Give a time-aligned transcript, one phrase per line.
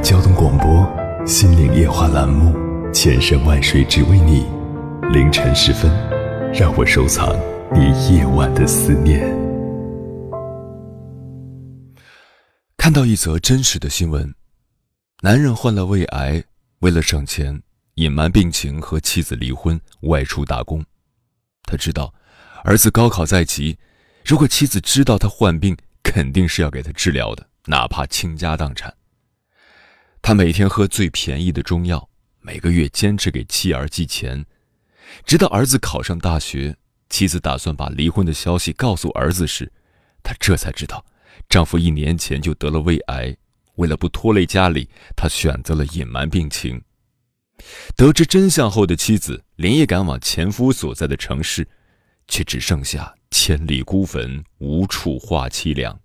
[0.00, 0.66] 交通广播
[1.26, 2.54] 《心灵夜话》栏目，
[2.92, 4.46] 千山万水只为你。
[5.12, 5.90] 凌晨时分，
[6.52, 7.36] 让我收藏
[7.74, 9.20] 你夜晚的思念。
[12.76, 14.32] 看到一则真实的新闻：
[15.22, 16.42] 男人患了胃癌，
[16.80, 17.60] 为了省钱，
[17.94, 20.84] 隐瞒病情和妻子离婚，外出打工。
[21.64, 22.14] 他知道，
[22.64, 23.76] 儿子高考在即，
[24.24, 27.44] 如果妻子知道他患病，肯定是要给他治疗的。
[27.66, 28.94] 哪怕倾家荡产，
[30.28, 32.06] 他每天喝最便宜的中药，
[32.42, 34.44] 每个月坚持给妻儿寄钱，
[35.24, 36.76] 直到儿子考上大学，
[37.08, 39.72] 妻子打算把离婚的消息告诉儿子时，
[40.22, 41.02] 他这才知道，
[41.48, 43.34] 丈夫一年前就得了胃癌。
[43.76, 46.82] 为了不拖累家里，他选择了隐瞒病情。
[47.96, 51.66] 得知真相后的妻子连夜赶往前夫所在的城市，
[52.26, 55.98] 却只剩下千里孤坟，无处话凄凉。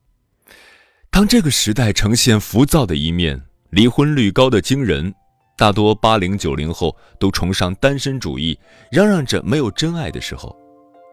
[1.10, 3.44] 当这个时代呈现浮躁的一面，
[3.74, 5.12] 离婚率高的惊人，
[5.58, 8.56] 大多八零九零后都崇尚单身主义，
[8.92, 10.56] 嚷嚷着没有真爱的时候，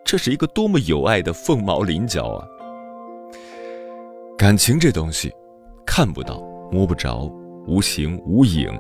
[0.05, 2.45] 这是一个多么有爱的凤毛麟角啊！
[4.37, 5.33] 感情这东西，
[5.87, 6.39] 看不到、
[6.71, 7.33] 摸不着、
[7.67, 8.79] 无形无影，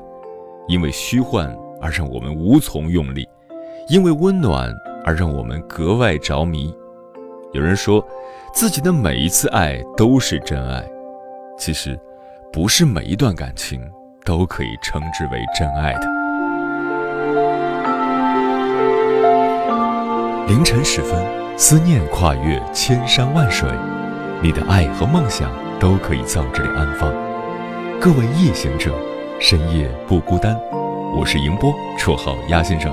[0.69, 1.51] 因为虚幻
[1.81, 3.27] 而让我们无从用力，
[3.89, 4.71] 因为温暖
[5.07, 6.71] 而让我们格外着迷。
[7.55, 8.07] 有人说，
[8.53, 10.87] 自己的每一次爱都是真爱。
[11.57, 11.99] 其实，
[12.53, 13.81] 不是每一段感情
[14.25, 16.01] 都可以称之为真爱的。
[20.49, 21.25] 凌晨时分，
[21.57, 23.71] 思念跨越千山万水，
[24.43, 27.13] 你的爱和梦想都可以在这里安放。
[28.01, 28.93] 各位夜行者，
[29.39, 30.59] 深夜不孤单。
[31.15, 32.93] 我是迎波，绰号鸭先生，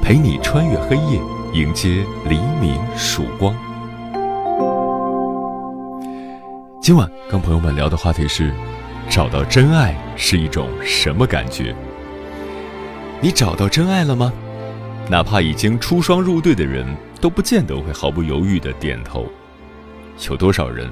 [0.00, 1.20] 陪你穿越黑夜，
[1.54, 3.52] 迎接黎明曙光。
[6.80, 8.52] 今晚跟朋友们聊的话题是：
[9.10, 11.74] 找到真爱是一种什么感觉？
[13.20, 14.32] 你找到真爱了吗？
[15.08, 16.86] 哪怕已经出双入对的人，
[17.20, 19.30] 都不见得会毫不犹豫的点头。
[20.28, 20.90] 有多少人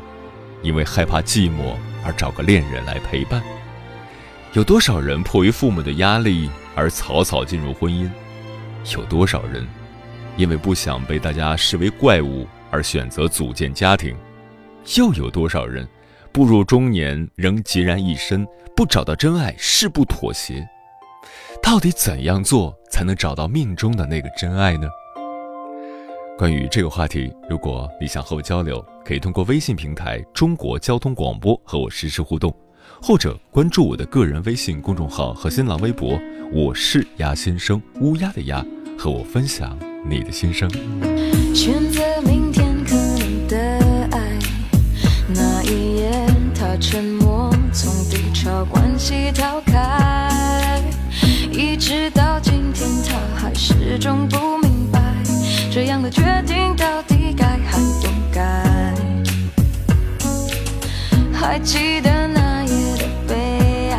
[0.62, 3.42] 因为害怕寂寞而找个恋人来陪伴？
[4.52, 8.10] 有多少人迫于父母的压力而草草进入婚姻？
[8.94, 9.66] 有多少人
[10.36, 14.14] 因为不想被大家视为怪物而选择组建家庭？
[14.96, 15.86] 又有多少人
[16.32, 18.46] 步入中年仍孑然一身，
[18.76, 20.66] 不找到真爱誓不妥协？
[21.62, 24.88] 到底怎样做才能找到命中的那个真爱呢？
[26.38, 32.54] 关于这个话题，如果你想和我交流，可以通过微信平台“中国交通广播”和我实时互动，
[33.02, 36.18] 或者关注我的个人微信公众号和新浪微博
[36.54, 38.64] “我是鸭先生”，乌鸦的鸭，
[38.96, 39.76] 和我分享
[40.08, 40.70] 你的心声。
[41.54, 42.19] 选择
[46.90, 50.82] 沉默，从低潮关系逃开，
[51.52, 55.00] 一直到今天，他还始终不明白，
[55.70, 58.92] 这样的决定到底该还不该。
[61.32, 63.98] 还记得那夜的悲哀，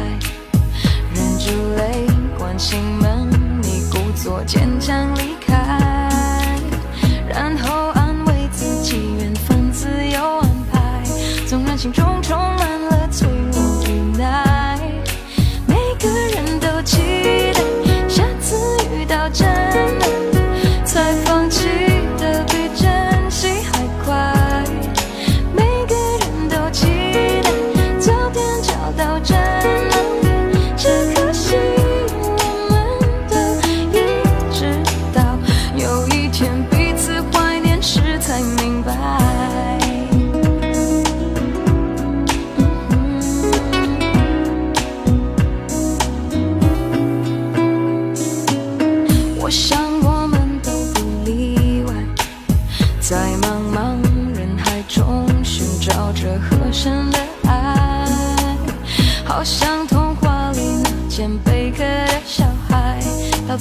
[1.15, 2.05] 忍住泪，
[2.37, 3.29] 关心门，
[3.61, 6.09] 你故作坚强离开，
[7.25, 11.01] 然后安慰自己，缘分自有安排。
[11.47, 11.77] 纵然。
[11.77, 12.37] 心中充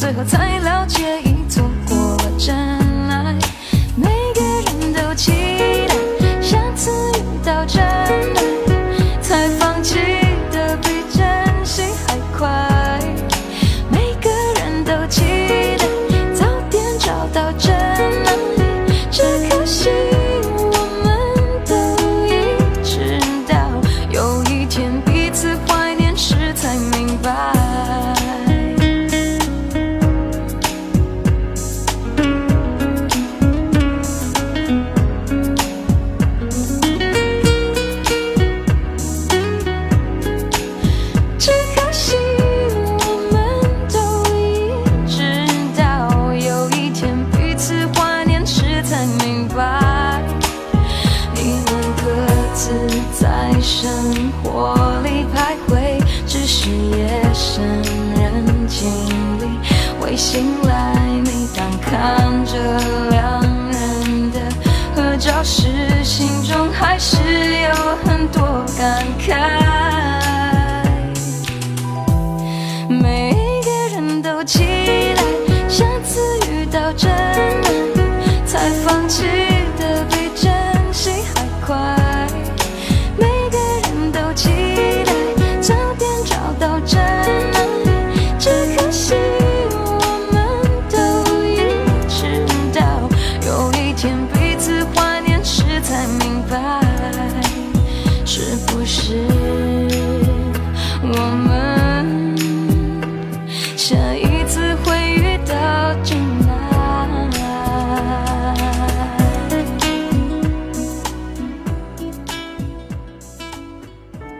[0.00, 1.29] 最后才了解
[68.80, 69.59] 感慨。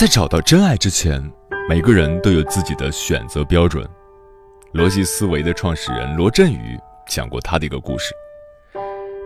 [0.00, 1.22] 在找到真爱之前，
[1.68, 3.86] 每个人都有自己的选择标准。
[4.72, 8.14] 逻辑思维的创始人罗振宇讲过他的一个故事。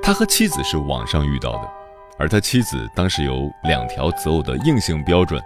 [0.03, 1.71] 他和妻子是网上遇到的，
[2.19, 5.41] 而他妻子当时有两条择偶的硬性标准：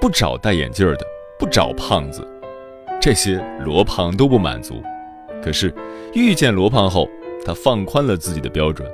[0.00, 1.06] 不找戴眼镜的，
[1.38, 2.26] 不找胖子。
[3.00, 4.82] 这些罗胖都不满足。
[5.44, 5.72] 可是
[6.12, 7.08] 遇见罗胖后，
[7.46, 8.90] 他放宽了自己的标准。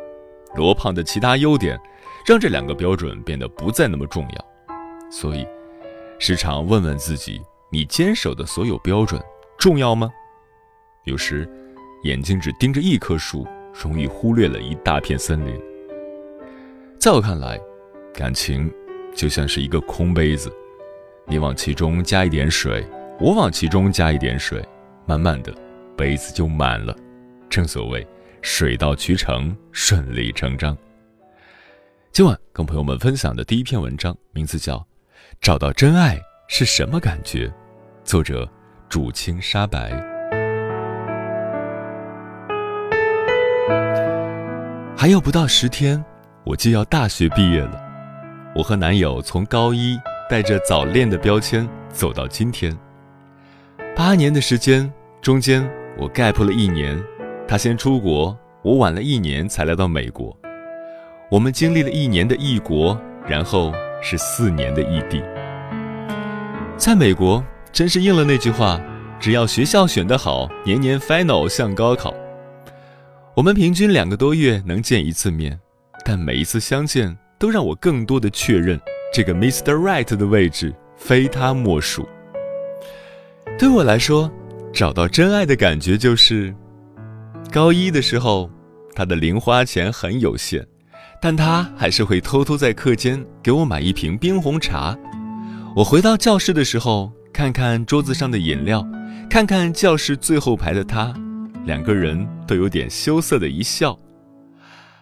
[0.55, 1.81] 罗胖的其他优点，
[2.29, 4.45] 让这两个标准变得不再那么重要。
[5.11, 5.47] 所以，
[6.25, 9.21] 时常问问自己：你坚守的所有标准
[9.59, 10.09] 重要吗？
[11.03, 11.51] 有时，
[12.05, 15.61] 眼睛只盯着一棵树，容易忽略了一大片森林。
[16.97, 17.61] 在我看来，
[18.15, 18.73] 感情
[19.13, 20.49] 就像是一个空杯子，
[21.27, 22.87] 你往其中加一点水，
[23.19, 24.65] 我往其中加一点水，
[25.05, 25.53] 慢慢的，
[25.97, 26.97] 杯子就满了。
[27.51, 28.07] 正所谓
[28.43, 30.79] 水到渠成，顺理成章。
[32.13, 34.77] 今晚跟朋友们分享的第一篇文章，名字叫
[35.43, 37.49] 《找到真爱是什么感觉》，
[38.05, 38.49] 作者
[38.89, 39.91] 主青沙白。
[44.97, 46.03] 还有不到十天，
[46.45, 47.85] 我就要大学毕业了。
[48.55, 49.99] 我和男友从高一
[50.31, 52.73] 带着早恋的标签走到今天，
[53.97, 54.89] 八年的时间，
[55.21, 55.69] 中间
[55.99, 57.03] 我 gap 了一年，
[57.49, 60.39] 他先出国，我晚了一年才来到美国。
[61.33, 62.97] 我们经历了一年的异国，
[63.27, 63.73] 然后
[64.03, 65.23] 是四年的异地。
[66.77, 67.43] 在美国，
[67.73, 68.81] 真是应了那句话：
[69.21, 72.13] 只要学校选得好，年年 final 像高考。
[73.35, 75.59] 我们平均两个多月能见一次面，
[76.05, 78.79] 但每一次相见都让我更多的确认，
[79.15, 79.73] 这个 Mr.
[79.75, 82.07] Right 的位置非他莫属。
[83.59, 84.31] 对我来说，
[84.73, 86.55] 找到真爱的感觉就是，
[87.53, 88.51] 高一的时候，
[88.95, 90.67] 他的零花钱很有限。
[91.25, 94.99] 但他还是会偷偷在课间给我买一瓶冰红茶。
[95.77, 98.85] 我回到教室的时候，看看桌子上的饮料，
[99.31, 101.15] 看看教室最后排的他，
[101.65, 103.97] 两个人都有点羞涩的一笑。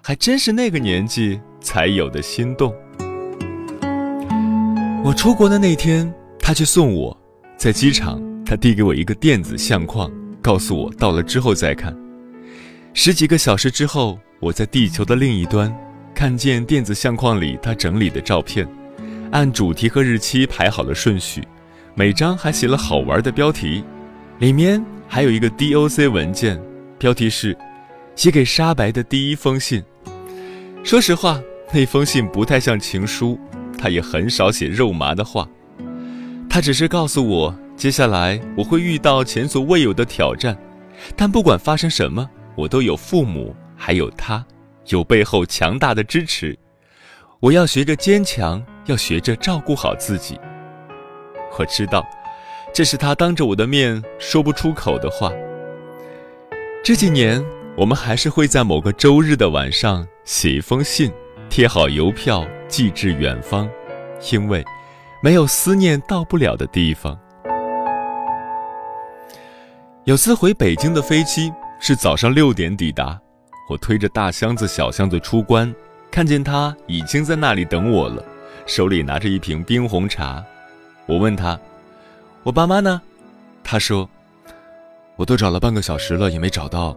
[0.02, 2.74] 还真是那个年纪才有的心动。
[5.02, 7.18] 我出国的那天，他去送我，
[7.56, 10.12] 在机场，他递给我一个电子相框，
[10.42, 11.96] 告诉我到了之后再看。
[12.92, 15.74] 十几个小时之后，我在地球的另一端。
[16.20, 18.68] 看见电子相框里他整理的照片，
[19.32, 21.42] 按主题和日期排好了顺序，
[21.94, 23.82] 每张还写了好玩的标题，
[24.38, 26.60] 里面还有一个 DOC 文件，
[26.98, 27.56] 标题是
[28.16, 29.82] “写给沙白的第一封信”。
[30.84, 31.40] 说实话，
[31.72, 33.40] 那封信不太像情书，
[33.78, 35.48] 他也很少写肉麻的话，
[36.50, 40.54] 他只是告诉我接下来我会遇到前所未有的挑战，
[41.16, 44.44] 但不管发生什么，我都有父母，还有他。
[44.86, 46.58] 有背后强大的支持，
[47.40, 50.38] 我要学着坚强，要学着照顾好自己。
[51.58, 52.04] 我知道，
[52.72, 55.30] 这是他当着我的面说不出口的话。
[56.82, 57.44] 这几年，
[57.76, 61.12] 我们还是会在某个周日的晚上写一封信，
[61.50, 63.68] 贴好邮票寄至远方，
[64.32, 64.64] 因为
[65.22, 67.18] 没有思念到不了的地方。
[70.04, 73.20] 有次回北京的飞机是早上六点抵达，
[73.70, 75.72] 我推着大箱子小箱子出关，
[76.10, 78.20] 看见他已经在那里等我了，
[78.66, 80.44] 手里拿着一瓶冰红茶。
[81.06, 81.56] 我问他
[82.42, 83.00] ：“我爸妈呢？”
[83.62, 84.10] 他说
[85.14, 86.96] ：“我都找了半个小时了，也没找到，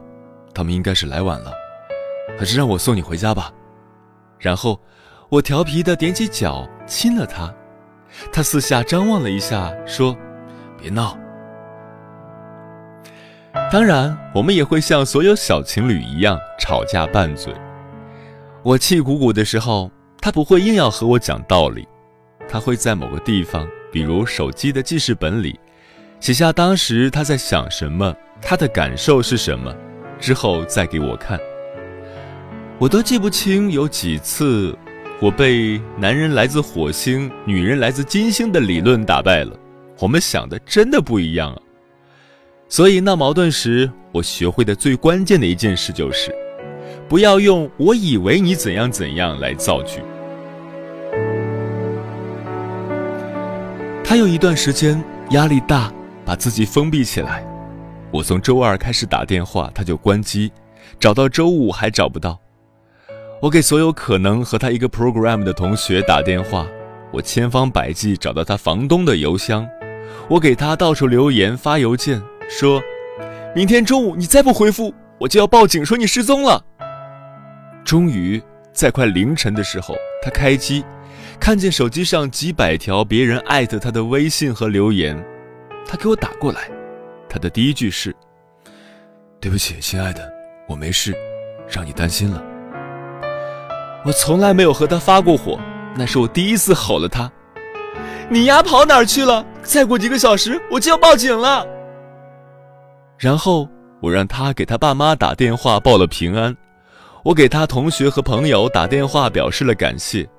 [0.52, 1.54] 他们应该是来晚了，
[2.40, 3.54] 还是让我送你回家吧。”
[4.42, 4.80] 然后
[5.30, 7.54] 我调皮的踮起脚亲了他，
[8.32, 10.18] 他四下张望了一下，说
[10.82, 11.16] ：“别闹。”
[13.72, 17.54] 当然，我们也会像所有小情侣一样吵架拌嘴。
[18.64, 21.88] 我气鼓鼓的时候，他不会硬要和我讲道理，
[22.48, 25.60] 他会在某个地方，比如手机的记事本里，
[26.20, 29.74] 写下当时他在想什么，他的感受是什么，
[30.20, 31.40] 之后再给我看。
[32.80, 34.76] 我都记不清有几次，
[35.20, 39.56] 我被“男人来自火星，女人来自金星”的理论打败了。
[40.00, 41.62] 我们想的真的不一样啊！
[42.74, 46.36] 所以闹矛盾时，我学会的最关键的一件事就是，
[47.08, 50.02] 不要用“我以为你怎样怎样”来造句。
[54.04, 55.00] 他有一段时间
[55.30, 55.94] 压力大，
[56.26, 57.46] 把自己封闭起来。
[58.10, 60.52] 我从周二开始打电话，他就关机，
[61.00, 62.40] 找到周五还找不到。
[63.40, 66.66] 我给所有可能和他一个 program 的同学打电话，
[67.12, 69.64] 我千方百计找到他房东的邮箱，
[70.28, 72.20] 我给他到处留言发邮件。
[72.50, 72.82] 说，
[73.56, 76.64] 明天中午你再不回复，我就要报警说你失踪了。
[77.84, 80.84] 终于在快凌晨的时候，他开机，
[81.40, 85.22] 看见手机上几百条别人艾特他的微信和留言，
[85.86, 86.70] 他给我打过来，
[87.28, 88.16] 他的第一句是
[89.42, 90.32] ：“对不起，亲爱的，
[90.68, 91.14] 我没事，
[91.68, 92.42] 让你担心了。”
[94.06, 95.60] 我从来没有和他发过火，
[95.96, 97.32] 那是我第一次吼了他
[98.30, 99.46] ：“你丫跑哪儿去了？
[99.62, 101.66] 再过几个小时我就要报警了。”
[103.24, 103.66] 然后
[104.02, 106.54] 我让他给他爸妈打电话报了平安，
[107.24, 110.30] 我给他同学和朋友打电话表示了感谢。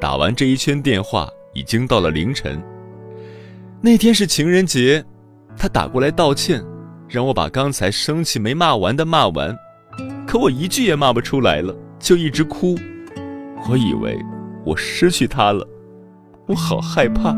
[0.00, 2.60] 打完这一圈电话，已经到了凌晨。
[3.80, 5.04] 那天是情人节，
[5.56, 6.60] 他打过来道歉，
[7.08, 9.56] 让我把刚才生气没骂完的骂完，
[10.26, 12.76] 可我一句也骂不出来了，就一直哭。
[13.70, 14.18] 我以为
[14.64, 15.64] 我失去他了，
[16.48, 17.32] 我好害怕。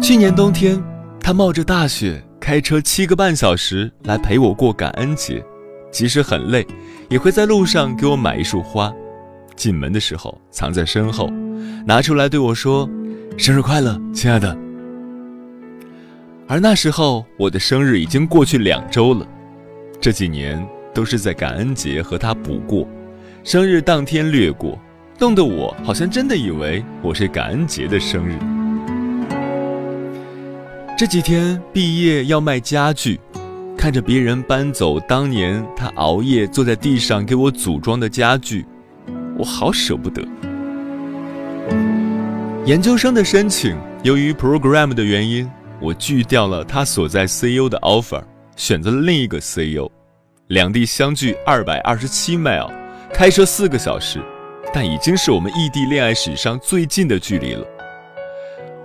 [0.00, 0.82] 去年冬天。
[1.30, 5.40] 他冒着大雪开车七个半小时来陪我过感恩节，
[5.92, 6.66] 即使很累，
[7.08, 8.92] 也会在路上给我买一束花。
[9.54, 11.30] 进门的时候藏在身后，
[11.86, 12.90] 拿出来对我说
[13.38, 14.58] ：“生日快乐，亲爱的。”
[16.48, 19.24] 而那时候我的生日已经过去两周了，
[20.00, 20.60] 这几年
[20.92, 22.88] 都是在感恩节和他补过，
[23.44, 24.76] 生日当天略过，
[25.20, 28.36] 弄得我好像真的以为我是感恩节的生日。
[31.00, 33.18] 这几天毕业要卖家具，
[33.74, 38.66] 看着别人搬走当年他熬夜坐在地上给我组装的家具，
[39.38, 40.22] 我好舍不得。
[42.66, 48.22] 研究生的申请，由于 program 的原因，我拒掉了他所在 CEO 的 offer，
[48.54, 49.90] 选择了另一个 CEO。
[50.48, 52.70] 两地相距二百二十七 mile，
[53.10, 54.20] 开车四个小时，
[54.70, 57.66] 但已经是我们异地恋爱史上最近的距离了。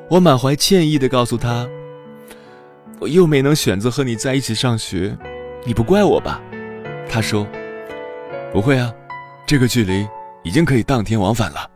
[0.10, 1.68] 我满怀歉意地告诉他。
[3.00, 5.16] 我又没能选择和你在一起上学，
[5.66, 6.42] 你不怪我吧？
[7.10, 7.46] 他说
[8.52, 8.94] ：“不会啊，
[9.46, 10.08] 这个距离
[10.44, 11.70] 已经可以当天往返了。”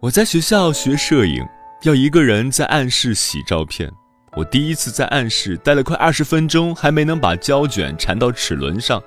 [0.00, 1.44] 我在学校学摄影，
[1.82, 3.90] 要一个人在暗室洗照片。
[4.36, 9.02] 我第一次在暗室待了快二十分钟，还没能把胶卷缠到齿轮上，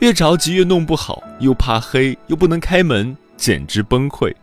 [0.00, 4.34] 越着急越弄不好，又怕黑，又不能开门，简直崩溃。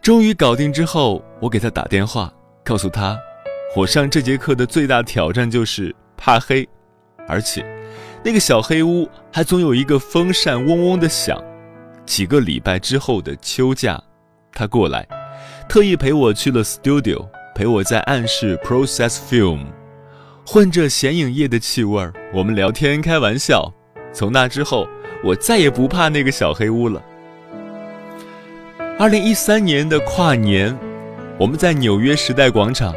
[0.00, 2.32] 终于搞定之后，我给他打电话。
[2.64, 3.18] 告诉他，
[3.74, 6.68] 我上这节课的最大挑战就是怕黑，
[7.26, 7.64] 而且
[8.22, 11.42] 那个小黑屋还总有一个风扇嗡嗡的响。
[12.04, 14.00] 几个礼拜之后的秋假，
[14.52, 15.06] 他过来，
[15.68, 19.66] 特意陪我去了 studio，陪我在暗室 process film，
[20.44, 23.72] 混着显影液的气味儿，我们聊天开玩笑。
[24.12, 24.86] 从那之后，
[25.24, 27.00] 我再也不怕那个小黑屋了。
[28.98, 30.76] 二零一三年的跨年。
[31.40, 32.94] 我们在纽约时代广场，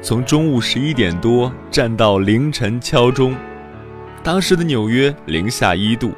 [0.00, 3.34] 从中午十一点多站到凌晨敲钟。
[4.22, 6.12] 当时的纽约零下一度，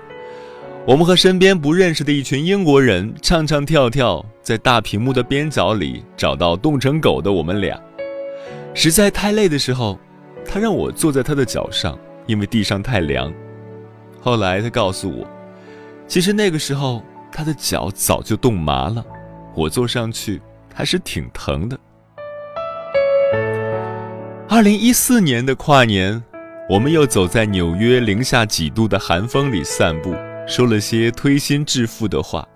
[0.87, 7.81] 我们和身边不认识的一群英国人唱唱跳跳，在大屏幕的边角里找到冻成狗的我们俩。
[8.75, 9.99] 实在太累的时候，
[10.45, 13.33] 他让我坐在他的脚上，因为地上太凉。
[14.21, 15.27] 后来他告诉我，
[16.07, 17.03] 其实那个时候
[17.33, 19.03] 他的脚早就冻麻了，
[19.55, 20.39] 我坐上去
[20.75, 21.79] 还是挺疼的。
[24.49, 26.23] 二零一四年的跨年，
[26.69, 30.15] 我们又走在纽约零下几度的寒风里散步，
[30.47, 32.47] 说了些推心置腹的话。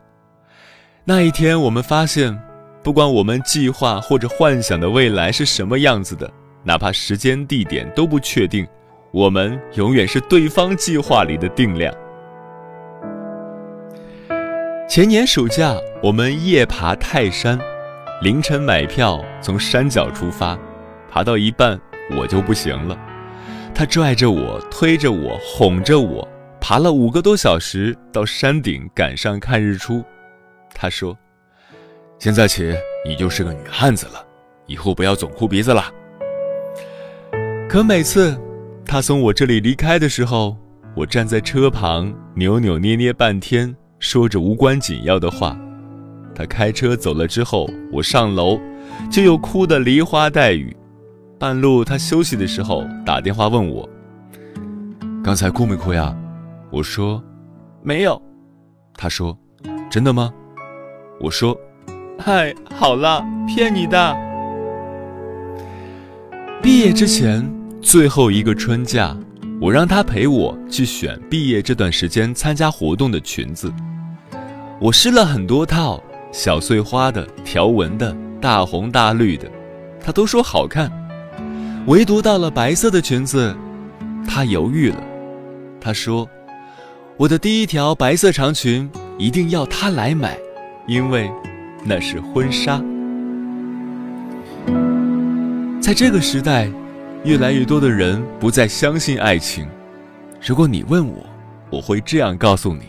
[1.05, 2.39] 那一天，我们发现，
[2.83, 6.31] 不管我们计划或者幻想的未来是什么样子的，
[6.65, 8.67] 哪怕时间地点都不确定，
[9.13, 11.95] 我们永远是对方计划里的定量。
[14.89, 17.59] 前年暑假，我们夜爬泰山，
[18.23, 20.59] 凌晨买票从山脚出发，
[21.11, 21.79] 爬到一半。
[22.17, 22.97] 我就不行了，
[23.75, 26.27] 他拽着我，推着我，哄着我，
[26.61, 30.05] 爬了五个多小时，到山顶赶上看日出。
[30.73, 31.19] 他说
[32.21, 32.73] ：“现在起
[33.05, 34.25] 你就是个女汉子了，
[34.67, 35.93] 以后不要总哭鼻子了。”
[37.69, 38.41] 可每次
[38.85, 40.57] 他从我这里离开的时候，
[40.95, 45.59] 我站在车旁扭扭捏捏半天，说着无关紧要的话。
[46.37, 48.61] 他开车走了之后，我上楼
[49.11, 50.77] 就又哭得梨花带雨。
[51.39, 53.89] 半路，他休息的时候打电话问我
[55.25, 56.15] ：“刚才哭没哭呀？”
[56.71, 57.23] 我说
[57.83, 58.21] ：“没有。”
[58.95, 59.37] 他说
[59.91, 60.31] ：“真的吗？”
[61.21, 61.57] 我说
[62.21, 64.17] ：“嗨，好了，骗你的。”
[66.63, 67.43] 毕业之前
[67.81, 69.17] 最后一个春假，
[69.61, 73.73] 我让他陪我去选毕业这段时间参加活动的裙子。
[74.79, 76.03] 我试了很多套，
[76.37, 79.51] 小碎花的、条纹的、大红大绿的，
[79.99, 80.93] 他都说好看。
[81.87, 83.57] 唯独到了白色的裙子，
[84.29, 85.03] 他犹豫了。
[85.81, 86.29] 他说
[87.17, 90.37] ：“我的第一条白色长裙一定要他来买，
[90.87, 91.31] 因为
[91.83, 92.85] 那是婚纱。”
[95.81, 96.69] 在这个时代，
[97.25, 99.67] 越来越多的人不再相信爱情。
[100.47, 101.25] 如果你问我，
[101.71, 102.83] 我会这样告诉你：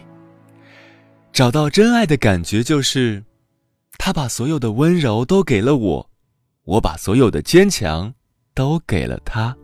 [1.31, 3.23] 找到真爱的感觉就是，
[3.97, 6.09] 他把所有的温柔都给了我，
[6.63, 8.13] 我把所有的坚强。
[8.57, 9.55] 都给了他。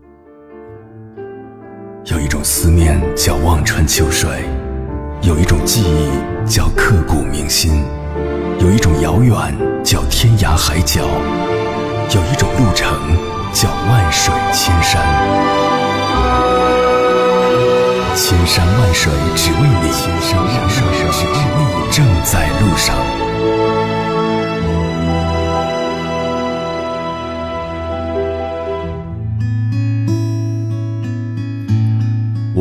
[2.05, 4.29] 有一种思念叫望穿秋水，
[5.23, 6.11] 有一种记忆
[6.47, 7.83] 叫刻骨铭心，
[8.59, 9.33] 有一种遥远
[9.83, 11.01] 叫天涯海角，
[12.13, 12.87] 有一种路程
[13.51, 15.01] 叫万水千山。
[18.15, 22.95] 千山万水只为你，千山万水只为你，正在路上。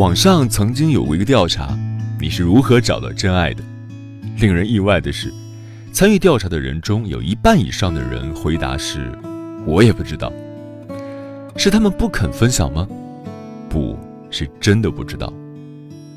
[0.02, 1.78] 网上曾经有过一个调查，
[2.20, 3.62] 你是如何找到真爱的？
[4.38, 5.32] 令人意外的是，
[5.92, 9.12] 参与调查的人中有一半以上的人回答是
[9.64, 10.32] ：“我也不知道。”
[11.56, 12.84] 是他们不肯分享吗？
[13.70, 13.96] 不
[14.28, 15.32] 是真的不知道，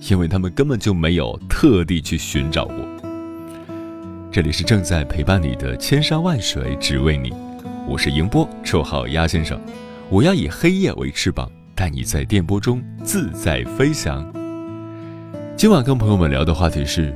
[0.10, 2.76] 因为他们根本就没有特地去寻找过。
[4.32, 7.32] 这里是正在陪伴你的千山万水只为你，
[7.88, 9.62] 我是迎波，绰号鸭先生，
[10.10, 11.48] 我要以黑夜为翅膀。
[11.76, 14.26] 带你在电波中自在飞翔。
[15.58, 17.14] 今晚跟朋友们聊的话题是：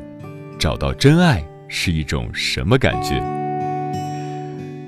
[0.59, 3.23] 找到真爱是一种什么感觉？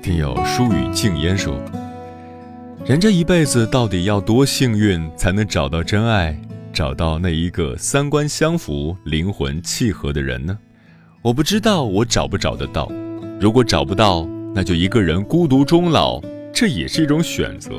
[0.02, 1.58] 听友疏雨静烟说
[2.84, 6.38] ：“人这一辈子到底要多幸运才能找到真爱，
[6.70, 10.58] 找到那一个三观相符、灵魂契合的人呢？
[11.22, 12.92] 我不知道我找不找得到。
[13.40, 16.20] 如果找不到，那就一个人孤独终老，
[16.52, 17.70] 这也是一种选择。”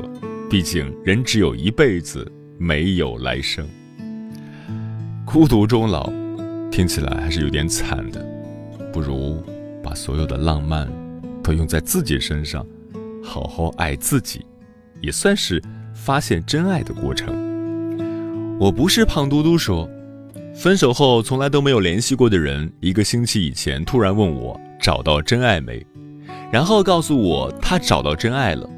[0.50, 3.66] 毕竟，人只有一辈子，没有来生。
[5.24, 6.12] 孤独终老，
[6.70, 8.24] 听起来还是有点惨的。
[8.92, 9.42] 不如
[9.82, 10.88] 把所有的浪漫
[11.42, 12.64] 都用在自己身上，
[13.22, 14.44] 好好爱自己，
[15.00, 15.60] 也算是
[15.92, 17.34] 发现真爱的过程。
[18.60, 19.88] 我不是胖嘟嘟说，
[20.54, 25.84] 分手后从来都没有联系过的人，一个星期以前突然问我找到真爱没，
[26.52, 28.70] 然后告诉我他找到真爱了。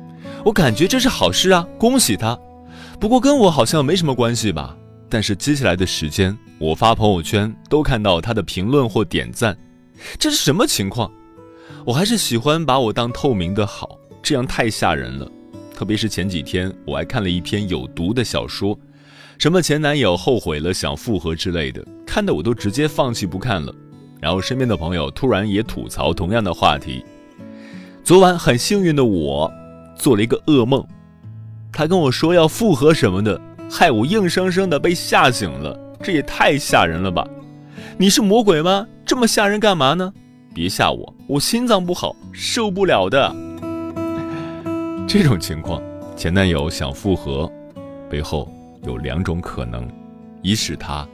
[0.47, 2.39] 我感觉这是好事啊，恭喜他。
[3.01, 4.77] 不过跟我好像没什么关系吧。
[5.09, 9.59] 但是接下来的时间，我发朋友圈都看到他的评论或点赞，
[10.21, 11.11] 这是什么情况？
[11.85, 15.29] 我还是喜欢把我当透明的好，这样太吓人了。
[15.75, 18.79] 特别是前几天，我还看了一篇有毒的小说，
[19.39, 23.75] 什么前男友后悔了想复合之类的，看得我都直接放弃不看了。
[24.21, 27.05] 然后身边的朋友突然也吐槽同样的话题。
[28.05, 29.53] 昨晚很幸运的我。
[29.97, 30.87] 做了一个噩梦，
[31.73, 37.27] 他跟我说要复合什么的，害我硬生生的被吓醒了，这也太吓人了吧！
[37.99, 38.87] 你是魔鬼吗？
[39.05, 40.13] 这么吓人干嘛呢？
[40.55, 43.35] 别吓我，我心脏不好，受不了的。
[45.09, 45.83] 这种情况，
[46.17, 47.51] 前男友想复合，
[48.11, 48.51] 背后
[48.85, 49.89] 有两种可能：
[50.43, 51.07] 一是他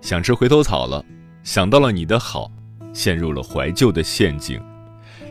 [0.00, 1.04] 想吃回头草了，
[1.42, 2.50] 想到了你的好，
[2.92, 4.58] 陷入了怀旧的陷阱；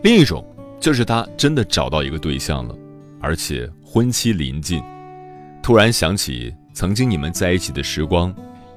[0.03, 0.43] 另一种
[0.79, 2.75] 就是他真的找到一个对象了，
[3.19, 4.81] 而且婚期临近，
[5.61, 8.33] 突然想起曾经你们在一起的时光，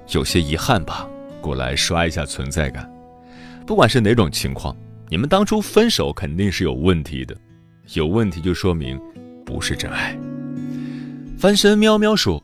[0.08, 1.06] 有些遗憾吧。
[1.40, 2.90] 过来刷一下存在感，
[3.66, 4.76] 不管是哪种情况，
[5.08, 7.34] 你们当初分手肯定是有问题的，
[7.94, 9.00] 有问题就说明
[9.44, 10.14] 不是真爱。
[11.38, 12.42] 翻身喵喵说：“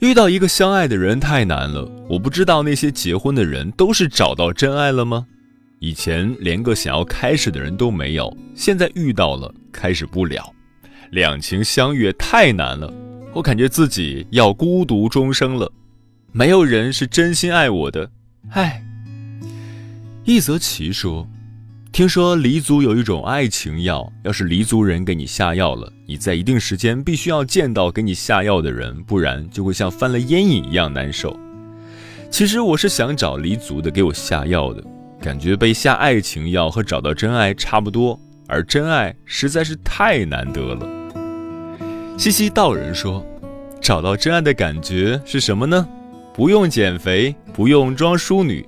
[0.00, 5.24] 遇到一个相爱的人太难了，我不知道那些结婚的人都是找到真爱了吗？
[5.78, 10.52] 以前连个想要开始的人都没有，现在遇到了，开始不了，
[11.10, 12.92] 两情相悦太难了，
[13.32, 15.70] 我感觉自己要孤独终生了。”
[16.32, 18.08] 没有人是真心爱我的，
[18.50, 18.82] 唉。
[20.24, 21.28] 一泽奇说
[21.90, 31.36] ：“听说黎族有一种爱情药，要是黎族人给你下药了，你在一定时间必须要见到给你下药的人，不然就会像翻了烟瘾一样难受。
[32.30, 34.84] 其实我是想找黎族的给我下药的，
[35.20, 40.88] 感觉被下爱情药和找到真爱差不多，而真爱实在是太难得了。”
[42.20, 43.24] 西西道人说
[43.80, 45.88] ：“找到真爱的感觉是什么呢？”
[46.36, 48.62] 不用减肥，不用装淑女，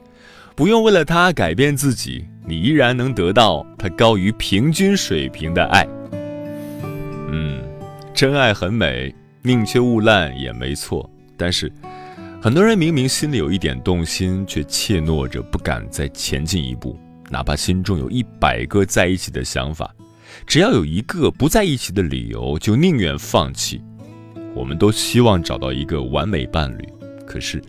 [0.57, 5.87] 不用为了他改变自己，你依然能得到他高于平均水平的爱。
[7.31, 7.61] 嗯，
[8.15, 11.07] 真爱很美，宁缺毋滥也没错。
[11.37, 11.71] 但是，
[12.41, 19.95] 很多人明明心里有一点动心，却怯懦着不敢再前进一步，哪怕心中有一百个在一起的想法，
[20.47, 23.83] 只要有一个不在一起的理由，就宁愿放弃。
[24.55, 26.87] 我们都希望找到一个完美伴侣。
[27.27, 27.63] 可是，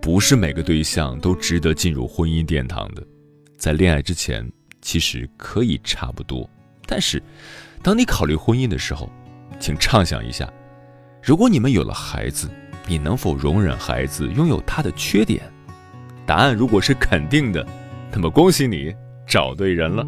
[0.00, 3.02] 不是每个对象都值得进入婚姻殿堂的。
[3.58, 6.48] 在恋爱之前，其实可以差不多。
[6.86, 7.22] 但是，
[7.82, 9.10] 当你考虑婚姻的时候，
[9.60, 10.50] 请畅想一下：
[11.22, 12.48] 如果你们有了孩子，
[12.86, 15.42] 你能否容忍孩子拥有他的缺点？
[16.24, 17.66] 答案如果是肯定的，
[18.10, 18.94] 那么恭喜你
[19.26, 20.06] 找对人了。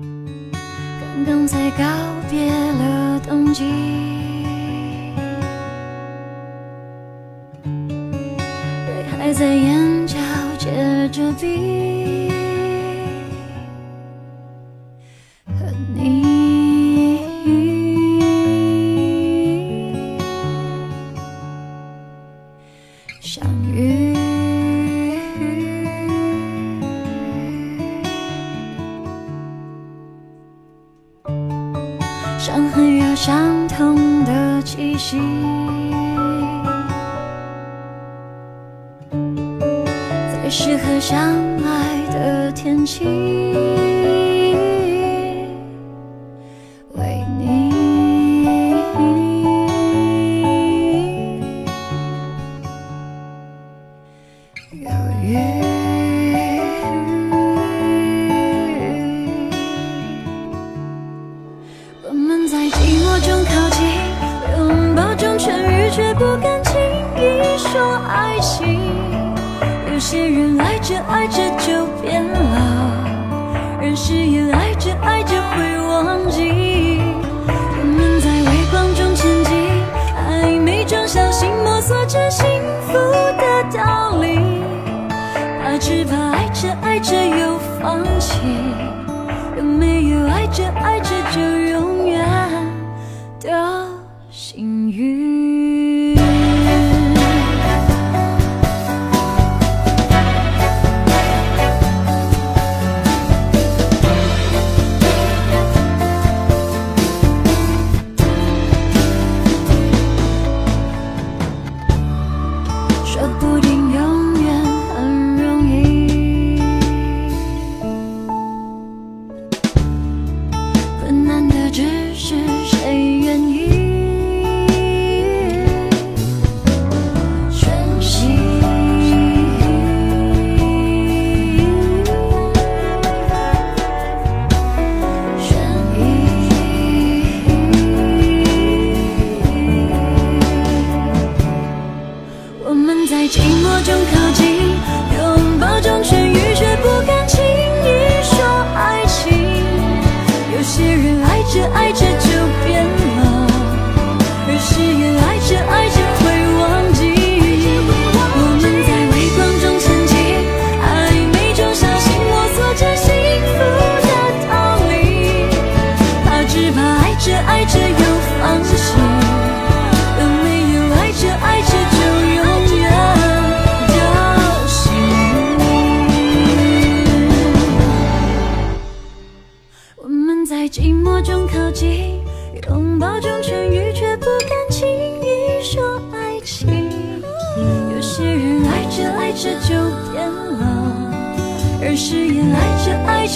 [1.24, 1.84] 刚才告
[2.28, 3.64] 别了冬季。
[7.64, 10.18] 泪还在眼角
[10.58, 12.23] 结着冰，
[43.54, 44.23] 气，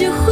[0.01, 0.28] 爱